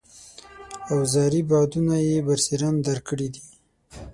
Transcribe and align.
اوزاري 0.93 1.41
بعدونه 1.51 1.95
یې 2.07 2.17
برسېرن 2.27 2.75
درک 2.85 3.03
کړي 3.09 3.27
دي. 3.33 3.43